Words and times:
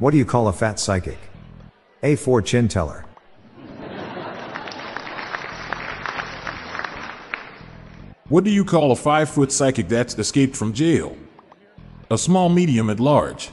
What 0.00 0.12
do 0.12 0.16
you 0.16 0.24
call 0.24 0.48
a 0.48 0.52
fat 0.54 0.80
psychic? 0.80 1.18
A4 2.02 2.42
chin 2.42 2.68
teller. 2.68 3.04
What 8.30 8.44
do 8.44 8.50
you 8.50 8.64
call 8.64 8.92
a 8.92 8.96
five 8.96 9.28
foot 9.28 9.52
psychic 9.52 9.88
that's 9.88 10.18
escaped 10.18 10.56
from 10.56 10.72
jail? 10.72 11.18
A 12.10 12.16
small 12.16 12.48
medium 12.48 12.88
at 12.88 12.98
large. 12.98 13.50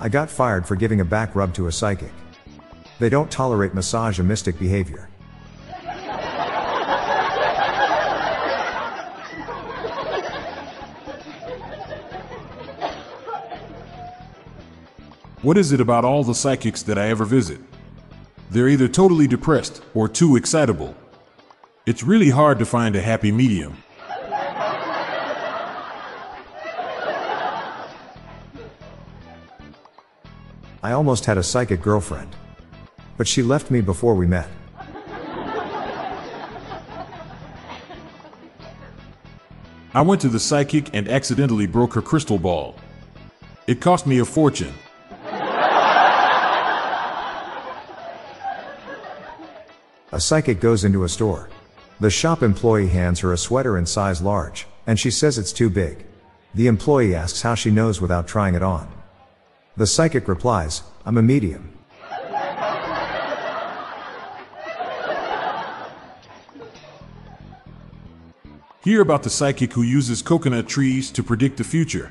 I 0.00 0.08
got 0.08 0.28
fired 0.28 0.66
for 0.66 0.74
giving 0.74 1.00
a 1.00 1.04
back 1.04 1.36
rub 1.36 1.54
to 1.54 1.68
a 1.68 1.72
psychic. 1.72 2.10
They 2.98 3.08
don't 3.08 3.30
tolerate 3.30 3.74
misogynistic 3.74 4.58
behavior. 4.58 5.08
What 15.42 15.56
is 15.56 15.72
it 15.72 15.80
about 15.80 16.04
all 16.04 16.22
the 16.22 16.34
psychics 16.34 16.82
that 16.82 16.98
I 16.98 17.08
ever 17.08 17.24
visit? 17.24 17.60
They're 18.50 18.68
either 18.68 18.88
totally 18.88 19.26
depressed 19.26 19.82
or 19.94 20.06
too 20.06 20.36
excitable. 20.36 20.94
It's 21.86 22.02
really 22.02 22.28
hard 22.28 22.58
to 22.58 22.66
find 22.66 22.94
a 22.94 23.00
happy 23.00 23.32
medium. 23.32 23.82
I 30.82 30.92
almost 30.92 31.24
had 31.24 31.38
a 31.38 31.42
psychic 31.42 31.80
girlfriend. 31.80 32.36
But 33.16 33.26
she 33.26 33.42
left 33.42 33.70
me 33.70 33.80
before 33.80 34.14
we 34.14 34.26
met. 34.26 34.48
I 39.94 40.02
went 40.02 40.20
to 40.20 40.28
the 40.28 40.38
psychic 40.38 40.94
and 40.94 41.08
accidentally 41.08 41.66
broke 41.66 41.94
her 41.94 42.02
crystal 42.02 42.38
ball. 42.38 42.76
It 43.66 43.80
cost 43.80 44.06
me 44.06 44.18
a 44.18 44.26
fortune. 44.26 44.74
A 50.12 50.20
psychic 50.20 50.60
goes 50.60 50.84
into 50.84 51.04
a 51.04 51.08
store. 51.08 51.48
The 52.00 52.10
shop 52.10 52.42
employee 52.42 52.88
hands 52.88 53.20
her 53.20 53.32
a 53.32 53.38
sweater 53.38 53.78
in 53.78 53.86
size 53.86 54.20
large, 54.20 54.66
and 54.86 54.98
she 54.98 55.10
says 55.10 55.38
it's 55.38 55.52
too 55.52 55.70
big. 55.70 56.04
The 56.54 56.66
employee 56.66 57.14
asks 57.14 57.42
how 57.42 57.54
she 57.54 57.70
knows 57.70 58.00
without 58.00 58.26
trying 58.26 58.56
it 58.56 58.62
on. 58.62 58.90
The 59.76 59.86
psychic 59.86 60.26
replies, 60.26 60.82
I'm 61.06 61.16
a 61.16 61.22
medium. 61.22 61.72
Hear 68.82 69.02
about 69.02 69.22
the 69.22 69.30
psychic 69.30 69.72
who 69.74 69.82
uses 69.82 70.22
coconut 70.22 70.66
trees 70.66 71.12
to 71.12 71.22
predict 71.22 71.58
the 71.58 71.64
future. 71.64 72.10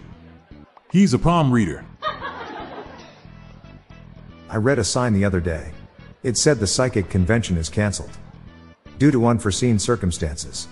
He's 0.92 1.14
a 1.14 1.20
palm 1.20 1.52
reader. 1.52 1.84
I 4.48 4.56
read 4.56 4.80
a 4.80 4.84
sign 4.84 5.14
the 5.14 5.26
other 5.26 5.42
day. 5.42 5.74
It 6.22 6.38
said 6.38 6.60
the 6.60 6.68
psychic 6.68 7.10
convention 7.10 7.56
is 7.56 7.70
canceled. 7.70 8.18
Due 8.98 9.12
to 9.12 9.28
unforeseen 9.28 9.80
circumstances. 9.80 10.68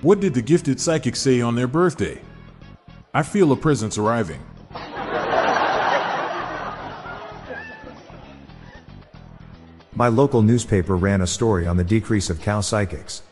What 0.00 0.20
did 0.20 0.34
the 0.34 0.42
gifted 0.42 0.80
psychic 0.80 1.16
say 1.16 1.40
on 1.40 1.56
their 1.56 1.66
birthday? 1.66 2.20
I 3.12 3.22
feel 3.22 3.52
a 3.52 3.56
presence 3.56 3.98
arriving. 3.98 4.40
My 9.94 10.08
local 10.08 10.42
newspaper 10.42 10.96
ran 10.96 11.22
a 11.22 11.26
story 11.26 11.66
on 11.66 11.76
the 11.76 11.84
decrease 11.84 12.30
of 12.30 12.40
cow 12.40 12.60
psychics. 12.60 13.22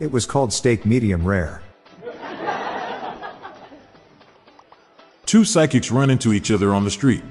It 0.00 0.10
was 0.10 0.26
called 0.26 0.52
Steak 0.52 0.84
Medium 0.84 1.24
Rare. 1.24 1.62
Two 5.32 5.46
psychics 5.46 5.90
run 5.90 6.10
into 6.10 6.34
each 6.34 6.50
other 6.50 6.74
on 6.74 6.84
the 6.84 6.90
street. 6.90 7.22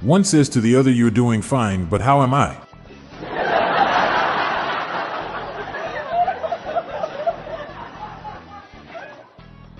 One 0.00 0.24
says 0.24 0.48
to 0.48 0.60
the 0.62 0.74
other, 0.74 0.90
You're 0.90 1.10
doing 1.10 1.42
fine, 1.42 1.84
but 1.84 2.00
how 2.00 2.22
am 2.22 2.32
I? 2.32 2.56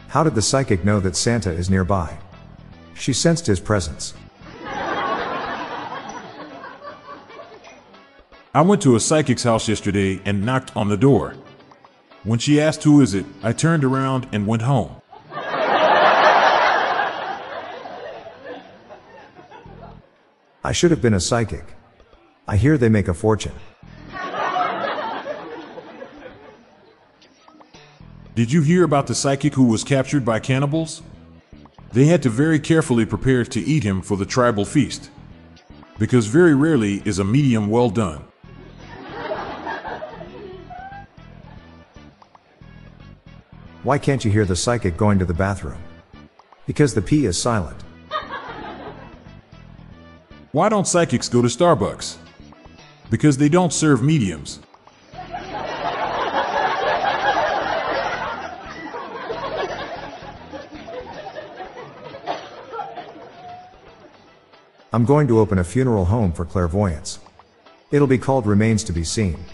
How 0.09 0.23
did 0.23 0.35
the 0.35 0.43
psychic 0.43 0.85
know 0.85 1.01
that 1.01 1.17
Santa 1.17 1.51
is 1.51 1.71
nearby? 1.71 2.19
She 2.93 3.15
sensed 3.15 3.47
his 3.47 3.59
presence. 3.59 4.13
I 8.53 8.61
went 8.63 8.83
to 8.83 8.97
a 8.97 9.01
psychic's 9.01 9.45
house 9.45 9.67
yesterday 9.67 10.21
and 10.27 10.45
knocked 10.45 10.77
on 10.77 10.89
the 10.89 10.99
door. 10.99 11.37
When 12.23 12.39
she 12.39 12.61
asked 12.61 12.83
who 12.83 13.01
is 13.01 13.15
it, 13.15 13.25
I 13.43 13.55
turned 13.55 13.83
around 13.83 14.29
and 14.31 14.47
went 14.47 14.61
home. 14.61 15.00
I 20.63 20.73
should 20.73 20.91
have 20.91 21.01
been 21.01 21.15
a 21.15 21.21
psychic. 21.21 21.65
I 22.47 22.57
hear 22.57 22.77
they 22.77 22.91
make 22.91 23.09
a 23.09 23.15
fortune. 23.15 23.55
Did 28.35 28.53
you 28.53 28.63
hear 28.63 28.85
about 28.85 29.07
the 29.07 29.15
psychic 29.15 29.55
who 29.55 29.65
was 29.65 29.83
captured 29.85 30.25
by 30.25 30.39
cannibals? 30.39 31.03
They 31.93 32.05
had 32.05 32.23
to 32.23 32.31
very 32.31 32.61
carefully 32.61 33.07
prepare 33.07 33.45
to 33.45 33.61
eat 33.61 33.83
him 33.83 34.03
for 34.03 34.17
the 34.17 34.27
tribal 34.27 34.65
feast. 34.65 35.11
Because 35.99 36.27
very 36.27 36.55
rarely 36.55 37.03
is 37.05 37.19
a 37.19 37.25
medium 37.25 37.69
well 37.69 37.91
done. 37.91 38.25
Why 43.83 43.99
can't 43.99 44.25
you 44.27 44.31
hear 44.31 44.45
the 44.45 44.57
psychic 44.57 44.99
going 44.99 45.19
to 45.19 45.25
the 45.25 45.35
bathroom? 45.35 45.83
Because 46.67 46.93
the 46.93 47.03
P 47.03 47.25
is 47.25 47.41
silent. 47.41 47.83
Why 50.53 50.69
don't 50.69 50.89
psychics 50.89 51.29
go 51.29 51.43
to 51.43 51.49
Starbucks? 51.49 52.17
Because 53.09 53.39
they 53.39 53.49
don't 53.49 53.73
serve 53.73 54.03
mediums. 54.03 54.59
I'm 64.93 65.05
going 65.05 65.29
to 65.29 65.39
open 65.39 65.59
a 65.59 65.65
funeral 65.65 66.07
home 66.07 66.33
for 66.33 66.45
clairvoyants. 66.45 67.21
It'll 67.93 68.09
be 68.09 68.19
called 68.19 68.45
Remains 68.45 68.83
to 68.85 68.93
be 68.93 69.05
Seen. 69.05 69.45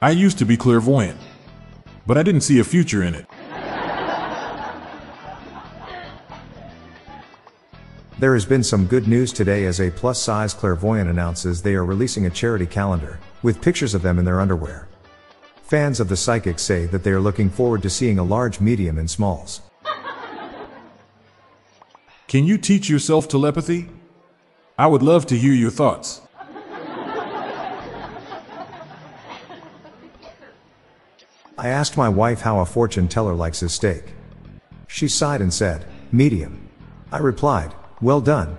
I 0.00 0.10
used 0.10 0.36
to 0.38 0.44
be 0.44 0.58
clairvoyant, 0.58 1.18
but 2.06 2.18
I 2.18 2.22
didn't 2.22 2.42
see 2.42 2.58
a 2.58 2.64
future 2.64 3.02
in 3.02 3.14
it. 3.14 3.27
There 8.18 8.34
has 8.34 8.44
been 8.44 8.64
some 8.64 8.86
good 8.86 9.06
news 9.06 9.32
today 9.32 9.64
as 9.66 9.80
a 9.80 9.92
plus 9.92 10.20
size 10.20 10.52
clairvoyant 10.52 11.08
announces 11.08 11.62
they 11.62 11.74
are 11.74 11.84
releasing 11.84 12.26
a 12.26 12.30
charity 12.30 12.66
calendar, 12.66 13.20
with 13.44 13.62
pictures 13.62 13.94
of 13.94 14.02
them 14.02 14.18
in 14.18 14.24
their 14.24 14.40
underwear. 14.40 14.88
Fans 15.62 16.00
of 16.00 16.08
the 16.08 16.16
psychic 16.16 16.58
say 16.58 16.86
that 16.86 17.04
they 17.04 17.12
are 17.12 17.20
looking 17.20 17.48
forward 17.48 17.80
to 17.82 17.90
seeing 17.90 18.18
a 18.18 18.24
large 18.24 18.58
medium 18.58 18.98
in 18.98 19.06
smalls. 19.06 19.60
Can 22.26 22.44
you 22.44 22.58
teach 22.58 22.88
yourself 22.88 23.28
telepathy? 23.28 23.88
I 24.76 24.88
would 24.88 25.02
love 25.02 25.24
to 25.26 25.38
hear 25.38 25.52
your 25.52 25.70
thoughts. 25.70 26.20
I 31.56 31.68
asked 31.68 31.96
my 31.96 32.08
wife 32.08 32.40
how 32.40 32.58
a 32.58 32.66
fortune 32.66 33.06
teller 33.06 33.34
likes 33.34 33.60
his 33.60 33.72
steak. 33.72 34.12
She 34.88 35.06
sighed 35.06 35.40
and 35.40 35.54
said, 35.54 35.86
medium. 36.10 36.68
I 37.12 37.18
replied, 37.18 37.74
well 38.00 38.20
done. 38.20 38.56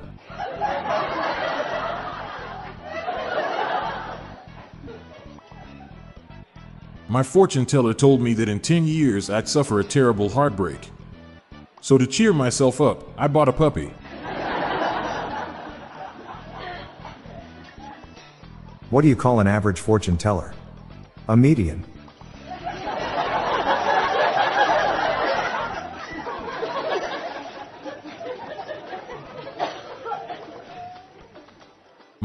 My 7.07 7.23
fortune 7.23 7.65
teller 7.65 7.93
told 7.95 8.21
me 8.21 8.33
that 8.35 8.47
in 8.47 8.59
10 8.59 8.85
years 8.85 9.29
I'd 9.29 9.49
suffer 9.49 9.79
a 9.79 9.83
terrible 9.83 10.29
heartbreak. 10.29 10.91
So 11.81 11.97
to 11.97 12.05
cheer 12.05 12.33
myself 12.33 12.79
up, 12.81 13.03
I 13.17 13.27
bought 13.27 13.49
a 13.49 13.53
puppy. 13.53 13.91
What 18.91 19.01
do 19.01 19.07
you 19.07 19.15
call 19.15 19.39
an 19.39 19.47
average 19.47 19.79
fortune 19.79 20.17
teller? 20.17 20.53
A 21.27 21.37
median. 21.37 21.83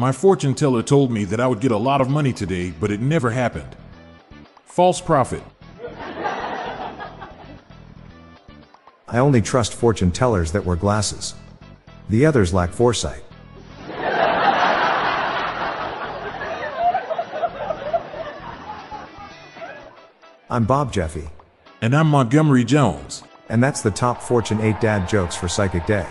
My 0.04 0.12
fortune 0.12 0.52
teller 0.52 0.82
told 0.82 1.10
me 1.10 1.24
that 1.24 1.40
I 1.40 1.46
would 1.46 1.60
get 1.60 1.70
a 1.72 1.78
lot 1.78 2.02
of 2.02 2.10
money 2.10 2.30
today, 2.30 2.74
but 2.78 2.90
it 2.90 3.00
never 3.00 3.30
happened. 3.30 3.74
False 4.66 5.00
prophet. 5.00 5.42
I 9.08 9.18
only 9.18 9.40
trust 9.40 9.72
fortune 9.72 10.10
tellers 10.10 10.52
that 10.52 10.66
wear 10.66 10.76
glasses. 10.76 11.34
The 12.10 12.26
others 12.26 12.52
lack 12.52 12.68
foresight. 12.68 13.22
I'm 20.50 20.66
Bob 20.66 20.92
Jeffy, 20.92 21.30
And 21.80 21.96
I'm 21.96 22.08
Montgomery 22.08 22.66
Jones. 22.66 23.22
and 23.48 23.62
that's 23.62 23.80
the 23.80 23.90
top 23.90 24.20
Fortune 24.20 24.60
8 24.60 24.82
dad 24.82 25.08
jokes 25.08 25.34
for 25.34 25.48
Psychic 25.48 25.86
Day. 25.86 26.06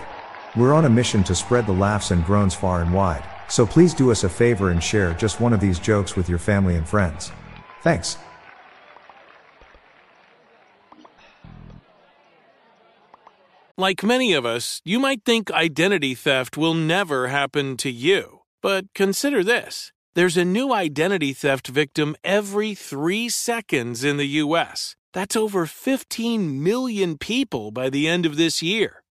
We're 0.56 0.74
on 0.74 0.86
a 0.86 0.90
mission 0.90 1.24
to 1.26 1.36
spread 1.36 1.68
the 1.68 1.74
laughs 1.74 2.10
and 2.10 2.26
groans 2.26 2.56
far 2.56 2.82
and 2.82 2.92
wide, 2.92 3.24
so 3.50 3.66
please 3.66 3.94
do 3.94 4.12
us 4.12 4.24
a 4.24 4.30
favor 4.30 4.70
and 4.70 4.82
share 4.82 5.14
just 5.14 5.40
one 5.40 5.54
of 5.54 5.60
these 5.60 5.80
jokes 5.80 6.16
with 6.16 6.30
your 6.30 6.40
family 6.40 6.76
and 6.76 6.88
friends. 6.88 7.32
Thanks. 7.82 8.18
Like 13.78 14.04
many 14.04 14.34
of 14.34 14.46
us, 14.46 14.82
you 14.86 15.00
might 15.00 15.26
think 15.26 15.52
identity 15.52 16.14
theft 16.16 16.58
will 16.58 16.74
never 16.74 17.28
happen 17.28 17.76
to 17.78 17.90
you. 17.90 18.42
But 18.62 18.86
consider 18.94 19.44
this 19.44 19.92
there's 20.16 20.38
a 20.38 20.46
new 20.46 20.72
identity 20.72 21.34
theft 21.34 21.68
victim 21.68 22.16
every 22.24 22.76
three 22.76 23.30
seconds 23.30 24.04
in 24.04 24.18
the 24.18 24.40
U.S. 24.46 24.96
That's 25.12 25.36
over 25.36 25.66
15 25.66 26.64
million 26.64 27.18
people 27.18 27.72
by 27.72 27.90
the 27.90 28.08
end 28.08 28.26
of 28.26 28.38
this 28.38 28.62
year, 28.62 29.03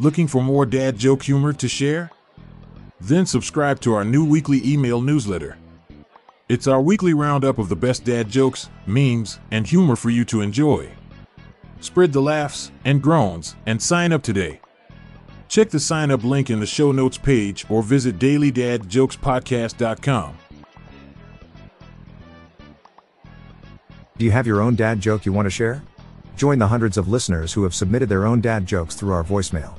Looking 0.00 0.26
for 0.26 0.42
more 0.42 0.66
dad 0.66 0.98
joke 0.98 1.22
humor 1.22 1.52
to 1.52 1.68
share? 1.68 2.10
Then 3.00 3.26
subscribe 3.26 3.78
to 3.80 3.94
our 3.94 4.04
new 4.04 4.24
weekly 4.24 4.60
email 4.64 5.00
newsletter. 5.00 5.56
It's 6.48 6.66
our 6.66 6.80
weekly 6.80 7.14
roundup 7.14 7.58
of 7.58 7.68
the 7.68 7.76
best 7.76 8.02
dad 8.04 8.28
jokes, 8.28 8.68
memes, 8.86 9.38
and 9.52 9.64
humor 9.64 9.94
for 9.94 10.10
you 10.10 10.24
to 10.26 10.40
enjoy. 10.40 10.90
Spread 11.80 12.12
the 12.12 12.20
laughs 12.20 12.72
and 12.84 13.00
groans 13.00 13.54
and 13.66 13.80
sign 13.80 14.10
up 14.12 14.24
today. 14.24 14.60
Check 15.48 15.70
the 15.70 15.78
sign 15.78 16.10
up 16.10 16.24
link 16.24 16.50
in 16.50 16.58
the 16.58 16.66
show 16.66 16.90
notes 16.90 17.16
page 17.16 17.64
or 17.70 17.80
visit 17.80 18.18
dailydadjokespodcast.com. 18.18 20.38
Do 24.18 24.24
you 24.24 24.32
have 24.32 24.48
your 24.48 24.60
own 24.60 24.74
dad 24.74 25.00
joke 25.00 25.24
you 25.24 25.32
want 25.32 25.46
to 25.46 25.50
share? 25.50 25.84
Join 26.36 26.58
the 26.58 26.66
hundreds 26.66 26.96
of 26.96 27.06
listeners 27.06 27.52
who 27.52 27.62
have 27.62 27.76
submitted 27.76 28.08
their 28.08 28.26
own 28.26 28.40
dad 28.40 28.66
jokes 28.66 28.96
through 28.96 29.12
our 29.12 29.22
voicemail. 29.22 29.78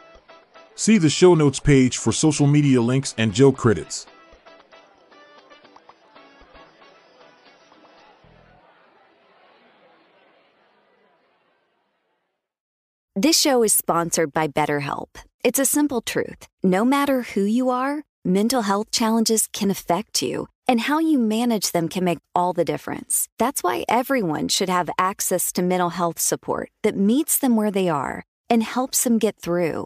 See 0.81 0.97
the 0.97 1.11
show 1.11 1.35
notes 1.35 1.59
page 1.59 1.99
for 1.99 2.11
social 2.11 2.47
media 2.47 2.81
links 2.81 3.13
and 3.15 3.35
joke 3.35 3.55
credits. 3.55 4.07
This 13.15 13.39
show 13.39 13.61
is 13.61 13.73
sponsored 13.73 14.33
by 14.33 14.47
BetterHelp. 14.47 15.09
It's 15.43 15.59
a 15.59 15.65
simple 15.65 16.01
truth. 16.01 16.47
No 16.63 16.83
matter 16.83 17.21
who 17.33 17.43
you 17.43 17.69
are, 17.69 18.01
mental 18.25 18.63
health 18.63 18.89
challenges 18.89 19.45
can 19.53 19.69
affect 19.69 20.23
you, 20.23 20.47
and 20.67 20.79
how 20.79 20.97
you 20.97 21.19
manage 21.19 21.73
them 21.73 21.89
can 21.89 22.03
make 22.03 22.17
all 22.33 22.53
the 22.53 22.65
difference. 22.65 23.27
That's 23.37 23.61
why 23.61 23.85
everyone 23.87 24.47
should 24.47 24.69
have 24.69 24.89
access 24.97 25.51
to 25.51 25.61
mental 25.61 25.91
health 25.91 26.17
support 26.17 26.71
that 26.81 26.97
meets 26.97 27.37
them 27.37 27.55
where 27.55 27.69
they 27.69 27.87
are 27.87 28.23
and 28.49 28.63
helps 28.63 29.03
them 29.03 29.19
get 29.19 29.35
through. 29.37 29.85